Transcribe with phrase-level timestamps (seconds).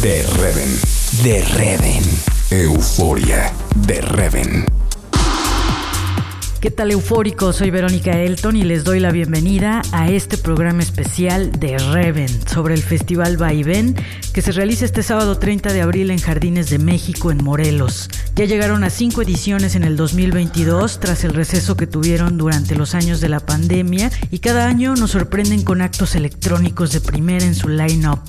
[0.00, 0.80] de Reven.
[1.22, 2.02] De Reven.
[2.48, 4.79] Euforia de Reven.
[6.60, 7.54] ¿Qué tal eufórico?
[7.54, 12.74] Soy Verónica Elton y les doy la bienvenida a este programa especial de Reven sobre
[12.74, 13.96] el Festival Vaivén
[14.34, 18.10] que se realiza este sábado 30 de abril en Jardines de México en Morelos.
[18.36, 22.94] Ya llegaron a cinco ediciones en el 2022 tras el receso que tuvieron durante los
[22.94, 27.54] años de la pandemia y cada año nos sorprenden con actos electrónicos de primera en
[27.54, 28.20] su line-up.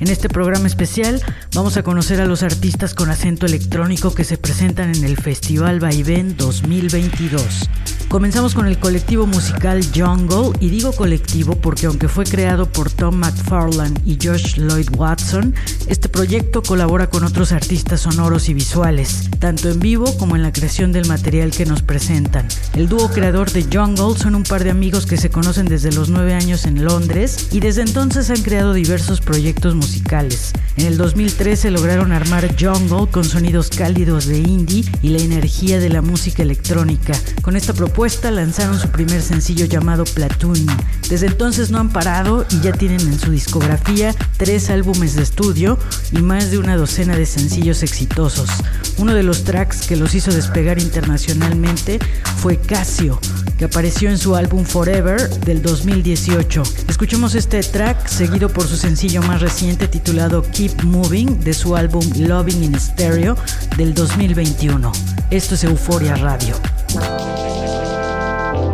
[0.00, 1.22] En este programa especial
[1.54, 5.80] vamos a conocer a los artistas con acento electrónico que se presentan en el Festival
[5.80, 7.69] Vaivén 2022.
[8.10, 13.14] Comenzamos con el colectivo musical Jungle y digo colectivo porque aunque fue creado por Tom
[13.14, 15.54] McFarlane y Josh Lloyd Watson,
[15.86, 20.52] este proyecto colabora con otros artistas sonoros y visuales, tanto en vivo como en la
[20.52, 22.48] creación del material que nos presentan.
[22.74, 26.08] El dúo creador de Jungle son un par de amigos que se conocen desde los
[26.08, 30.52] nueve años en Londres y desde entonces han creado diversos proyectos musicales.
[30.76, 35.90] En el 2013 lograron armar Jungle con sonidos cálidos de indie y la energía de
[35.90, 37.12] la música electrónica.
[37.60, 40.66] Esta propuesta lanzaron su primer sencillo llamado Platoon.
[41.10, 45.78] Desde entonces no han parado y ya tienen en su discografía tres álbumes de estudio
[46.10, 48.48] y más de una docena de sencillos exitosos.
[48.96, 51.98] Uno de los tracks que los hizo despegar internacionalmente
[52.38, 53.20] fue Casio,
[53.58, 56.62] que apareció en su álbum Forever del 2018.
[56.88, 62.04] Escuchemos este track seguido por su sencillo más reciente titulado Keep Moving de su álbum
[62.16, 63.36] Loving in Stereo
[63.76, 64.90] del 2021.
[65.30, 66.54] Esto es Euforia Radio.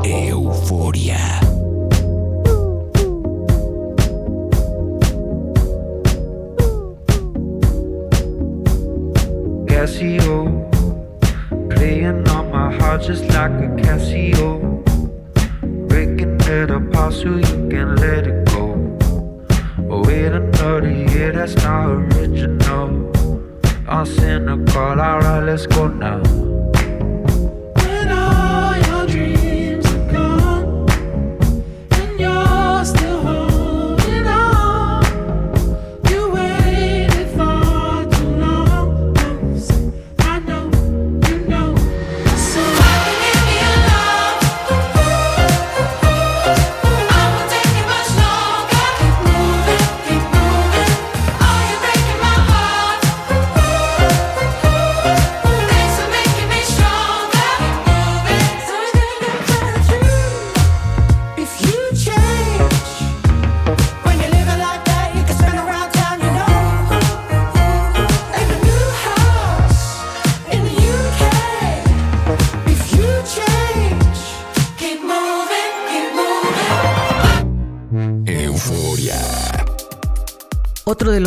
[0.06, 1.18] Euforia.
[9.66, 10.70] Casio,
[11.70, 14.82] playing on my heart just like a Casio,
[15.88, 18.74] breaking it apart so you can let it go.
[19.90, 23.12] Oh, wait another year, that's not original.
[23.88, 26.55] I'm cynical, alright, let's go now.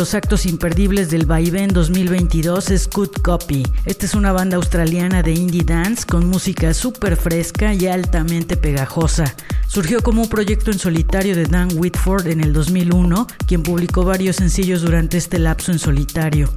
[0.00, 3.66] Los actos imperdibles del Vaivén 2022 es Good Copy.
[3.84, 9.34] Esta es una banda australiana de indie dance con música súper fresca y altamente pegajosa.
[9.66, 14.36] Surgió como un proyecto en solitario de Dan Whitford en el 2001, quien publicó varios
[14.36, 16.50] sencillos durante este lapso en solitario.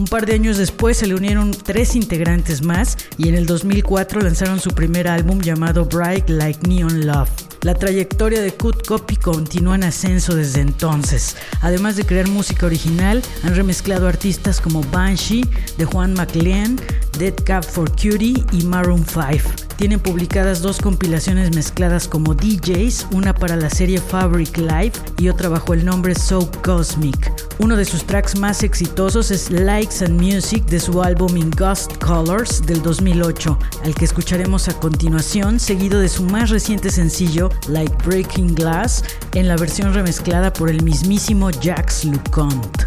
[0.00, 4.22] Un par de años después se le unieron tres integrantes más y en el 2004
[4.22, 7.28] lanzaron su primer álbum llamado Bright Like Neon Love.
[7.60, 11.36] La trayectoria de Cut Copy continúa en ascenso desde entonces.
[11.60, 15.46] Además de crear música original, han remezclado artistas como Banshee,
[15.76, 16.80] de Juan McLean,
[17.18, 19.69] Dead Cap for Cutie y Maroon 5.
[19.80, 25.48] Tienen publicadas dos compilaciones mezcladas como DJs, una para la serie Fabric Live y otra
[25.48, 27.32] bajo el nombre So Cosmic.
[27.58, 31.96] Uno de sus tracks más exitosos es Likes and Music de su álbum In Ghost
[31.96, 37.96] Colors del 2008, al que escucharemos a continuación, seguido de su más reciente sencillo Like
[38.04, 39.02] Breaking Glass,
[39.32, 42.04] en la versión remezclada por el mismísimo Jax.
[42.04, 42.84] Euforia.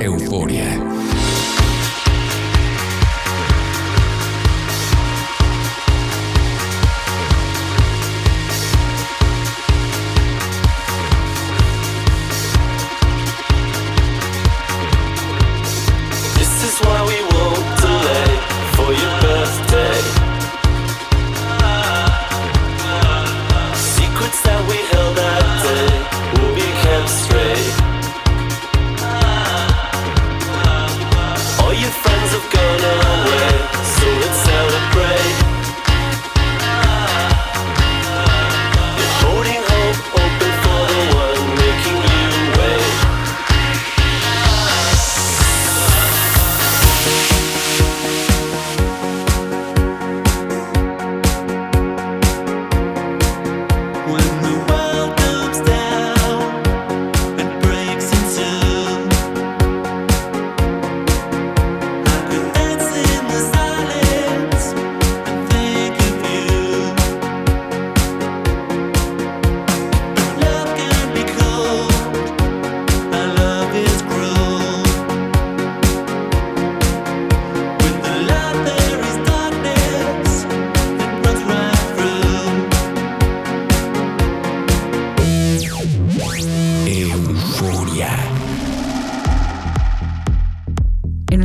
[0.00, 1.11] Euforia.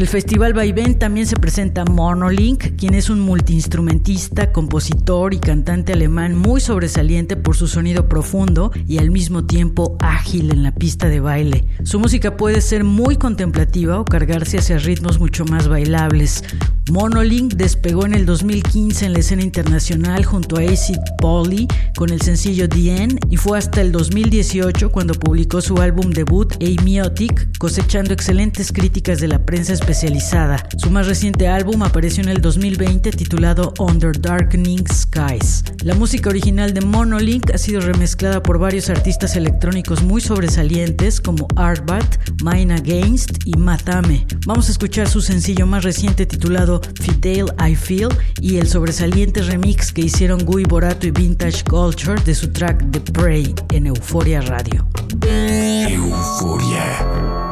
[0.08, 6.34] El Festival Vaivén también se presenta Monolink, quien es un multiinstrumentista, compositor y cantante alemán
[6.34, 11.20] muy sobresaliente por su sonido profundo y al mismo tiempo ágil en la pista de
[11.20, 11.66] baile.
[11.84, 16.42] Su música puede ser muy contemplativa o cargarse hacia ritmos mucho más bailables.
[16.90, 21.68] Monolink despegó en el 2015 en la escena internacional junto a Acid Polly
[21.98, 26.54] con el sencillo The End y fue hasta el 2018 cuando publicó su álbum debut
[26.64, 29.97] Amiotic, cosechando excelentes críticas de la prensa especializada.
[30.78, 35.64] Su más reciente álbum apareció en el 2020 titulado Under Darkening Skies.
[35.82, 41.48] La música original de Monolink ha sido remezclada por varios artistas electrónicos muy sobresalientes como
[41.56, 42.06] Artbat,
[42.44, 44.28] Mine Against y Matame.
[44.46, 48.10] Vamos a escuchar su sencillo más reciente titulado Fidel I Feel
[48.40, 53.00] y el sobresaliente remix que hicieron Gui Borato y Vintage Culture de su track The
[53.00, 54.88] Prey en Euforia Radio.
[55.90, 57.47] Euforia.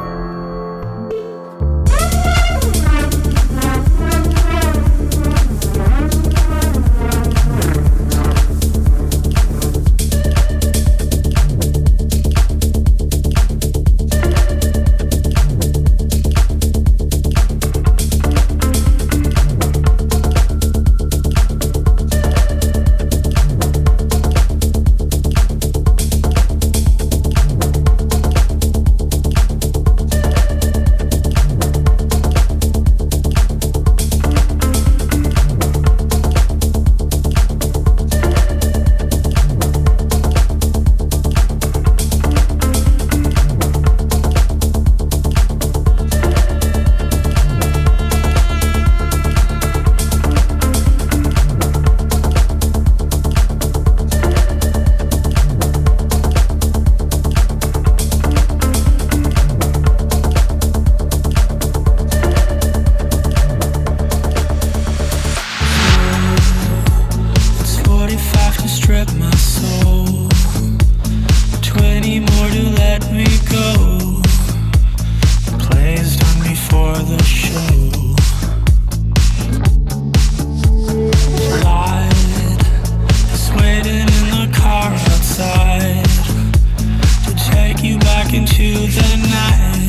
[88.26, 89.85] back into the night.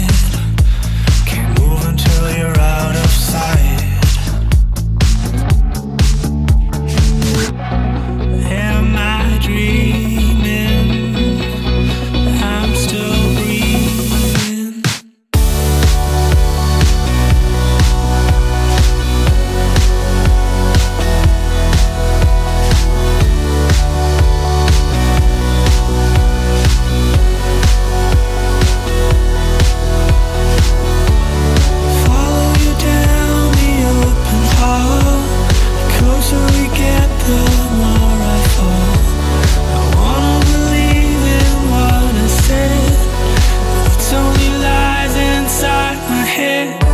[46.46, 46.85] yeah.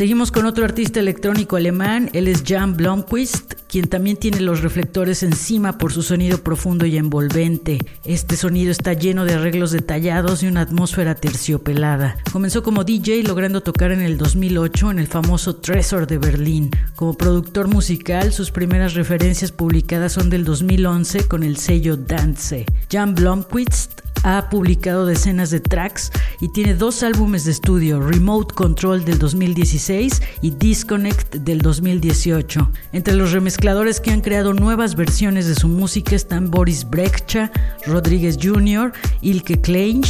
[0.00, 5.22] Seguimos con otro artista electrónico alemán, él es Jan Blomqvist, quien también tiene los reflectores
[5.22, 7.76] encima por su sonido profundo y envolvente.
[8.06, 12.16] Este sonido está lleno de arreglos detallados y una atmósfera terciopelada.
[12.32, 16.70] Comenzó como DJ logrando tocar en el 2008 en el famoso Tresor de Berlín.
[16.96, 22.64] Como productor musical, sus primeras referencias publicadas son del 2011 con el sello Dance.
[22.90, 26.10] Jan Blomqvist ha publicado decenas de tracks
[26.40, 32.70] y tiene dos álbumes de estudio, Remote Control del 2016 y Disconnect del 2018.
[32.92, 37.50] Entre los remezcladores que han creado nuevas versiones de su música están Boris Brekcha,
[37.86, 40.02] Rodríguez Jr., Ilke Klein,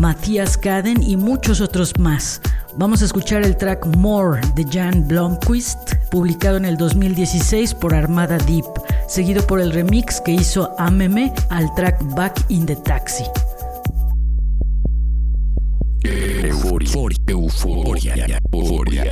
[0.00, 2.40] Matthias Kaden y muchos otros más.
[2.76, 8.36] Vamos a escuchar el track More de Jan Blomqvist, publicado en el 2016 por Armada
[8.38, 8.64] Deep,
[9.06, 13.24] seguido por el remix que hizo Ameme al track Back in the Taxi.
[16.04, 16.88] Euforia.
[17.26, 18.38] Euforia.
[18.52, 19.04] Euforia.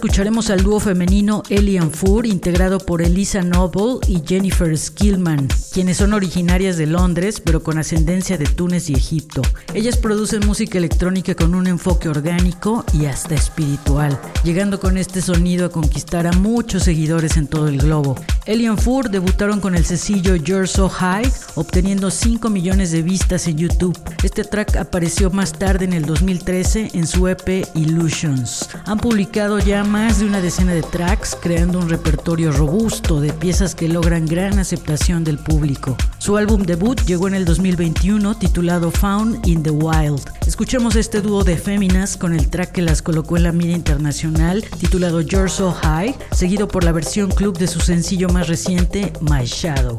[0.00, 6.14] Escucharemos al dúo femenino Elian Fur, integrado por Elisa Noble y Jennifer Skillman, quienes son
[6.14, 9.42] originarias de Londres, pero con ascendencia de Túnez y Egipto.
[9.74, 15.66] Ellas producen música electrónica con un enfoque orgánico y hasta espiritual, llegando con este sonido
[15.66, 18.16] a conquistar a muchos seguidores en todo el globo.
[18.46, 23.58] Elian Fur debutaron con el sencillo You're So High, obteniendo 5 millones de vistas en
[23.58, 23.98] YouTube.
[24.22, 28.70] Este track apareció más tarde en el 2013 en su EP Illusions.
[28.86, 33.74] Han publicado ya más de una decena de tracks, creando un repertorio robusto de piezas
[33.74, 35.96] que logran gran aceptación del público.
[36.18, 40.22] Su álbum debut llegó en el 2021 titulado Found in the Wild.
[40.46, 44.64] Escuchemos este dúo de féminas con el track que las colocó en la mira internacional
[44.78, 49.44] titulado You're So High, seguido por la versión club de su sencillo más reciente My
[49.44, 49.98] Shadow.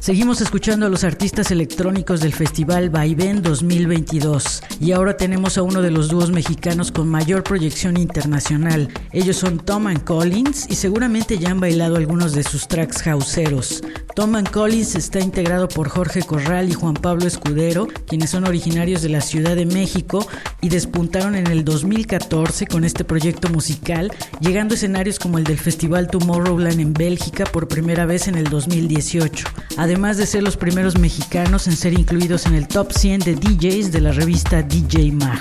[0.00, 5.82] Seguimos escuchando a los artistas electrónicos del Festival Vaivén 2022 y ahora tenemos a uno
[5.82, 8.88] de los dúos mexicanos con mayor proyección internacional.
[9.12, 13.82] Ellos son Tom and Collins y seguramente ya han bailado algunos de sus tracks houseeros.
[14.16, 19.02] Tom and Collins está integrado por Jorge Corral y Juan Pablo Escudero, quienes son originarios
[19.02, 20.26] de la Ciudad de México
[20.60, 25.58] y despuntaron en el 2014 con este proyecto musical, llegando a escenarios como el del
[25.58, 30.98] Festival Tomorrowland en Bélgica por primera vez en el 2018, además de ser los primeros
[30.98, 35.40] mexicanos en ser incluidos en el top 100 de DJs de la revista DJ Mag.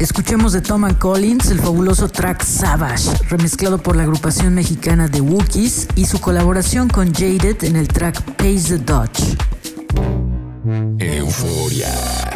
[0.00, 5.86] Escuchemos de Tom Collins el fabuloso track Savage, remezclado por la agrupación mexicana de Wookiees
[5.94, 9.36] y su colaboración con Jaded en el track Pace the Dodge.
[10.98, 12.33] Euforia.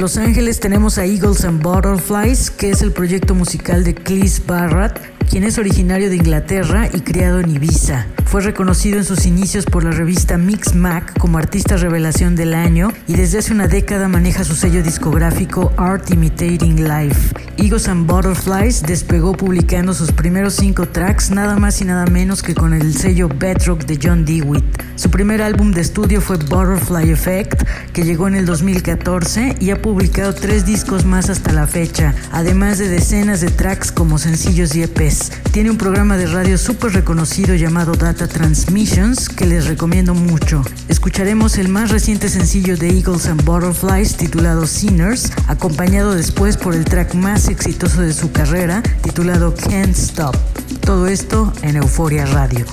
[0.00, 4.98] Los Ángeles tenemos a Eagles and Butterflies, que es el proyecto musical de Clis Barrett,
[5.28, 8.06] quien es originario de Inglaterra y criado en Ibiza.
[8.30, 12.92] Fue reconocido en sus inicios por la revista Mix Mac como artista revelación del año
[13.08, 17.34] y desde hace una década maneja su sello discográfico Art Imitating Life.
[17.56, 22.54] Eagles and Butterflies despegó publicando sus primeros cinco tracks nada más y nada menos que
[22.54, 24.64] con el sello Bedrock de John Dewitt.
[24.94, 29.82] Su primer álbum de estudio fue Butterfly Effect, que llegó en el 2014 y ha
[29.82, 34.84] publicado tres discos más hasta la fecha, además de decenas de tracks como sencillos y
[34.84, 35.32] EPs.
[35.50, 37.92] Tiene un programa de radio súper reconocido llamado
[38.28, 40.62] Transmissions que les recomiendo mucho.
[40.88, 46.84] Escucharemos el más reciente sencillo de Eagles and Butterflies titulado Sinners, acompañado después por el
[46.84, 50.36] track más exitoso de su carrera titulado Can't Stop.
[50.80, 52.66] Todo esto en Euforia Radio.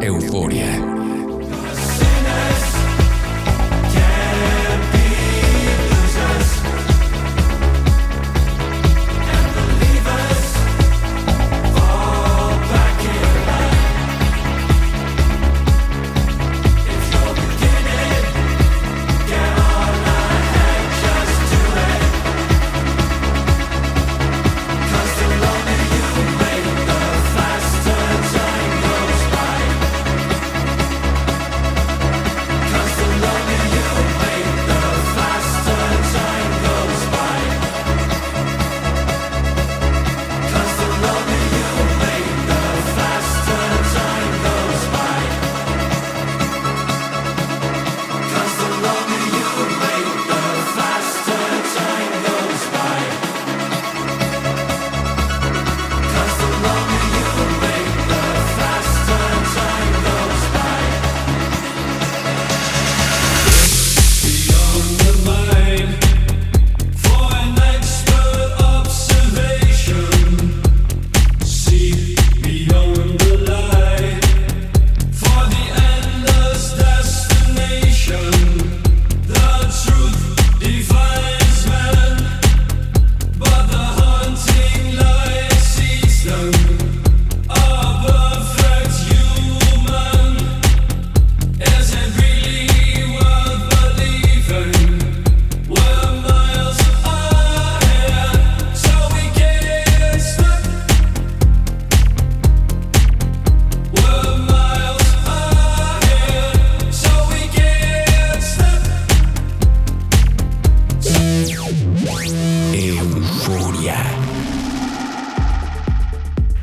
[0.00, 0.89] Euforia.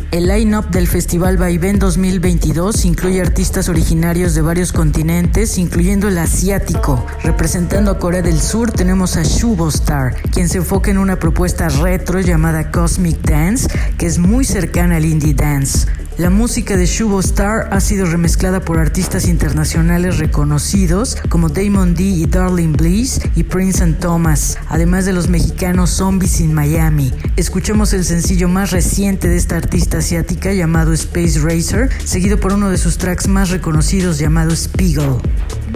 [0.10, 7.06] El line-up del Festival Vaivén 2022 incluye artistas originarios de varios continentes, incluyendo el asiático.
[7.24, 12.22] Representando a Corea del Sur tenemos a Shubostar, quien se enfoca en una propuesta retro
[12.22, 13.68] llamada Cosmic Dance,
[13.98, 15.88] que es muy cercana al indie dance.
[16.18, 22.04] La música de Shubo Star ha sido remezclada por artistas internacionales reconocidos como Damon D
[22.04, 27.14] y Darling Bliss y Prince and Thomas, además de los mexicanos Zombies in Miami.
[27.36, 32.72] Escuchemos el sencillo más reciente de esta artista asiática llamado Space Racer, seguido por uno
[32.72, 35.18] de sus tracks más reconocidos llamado Spiegel.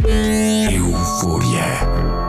[0.07, 2.20] Euforia.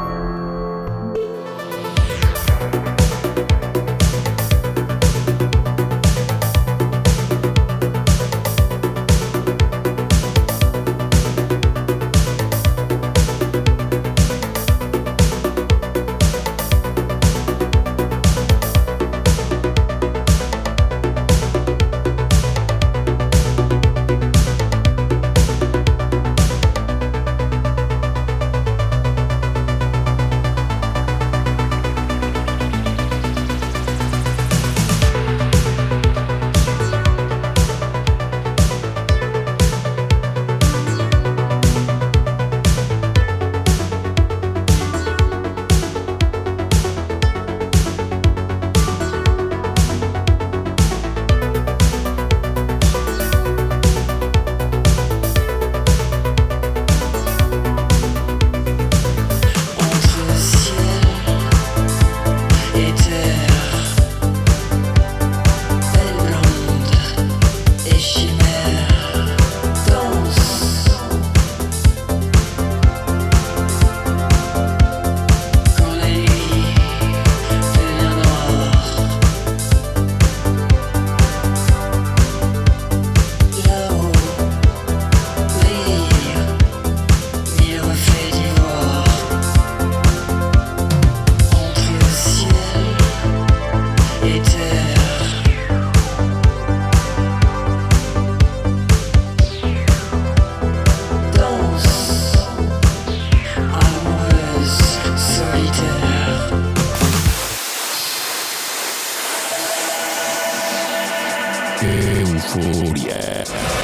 [112.52, 113.81] Fúria.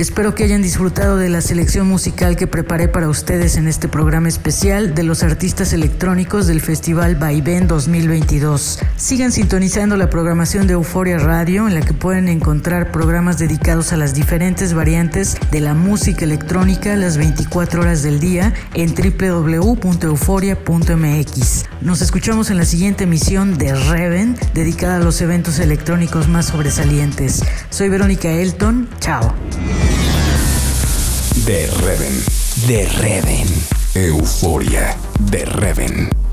[0.00, 4.28] Espero que hayan disfrutado de la selección musical que preparé para ustedes en este programa
[4.28, 8.78] especial de los artistas electrónicos del Festival Vaivén 2022.
[8.96, 13.98] Sigan sintonizando la programación de Euforia Radio en la que pueden encontrar programas dedicados a
[13.98, 21.64] las diferentes variantes de la música electrónica las 24 horas del día en www.euforia.mx.
[21.82, 27.44] Nos escuchamos en la siguiente emisión de Reven dedicada a los eventos electrónicos más sobresalientes.
[27.68, 28.88] Soy Verónica Elton.
[28.98, 29.34] Chao.
[31.44, 32.24] De Reven.
[32.66, 33.46] De Reven.
[33.94, 34.96] Euforia.
[35.30, 36.29] De Reven.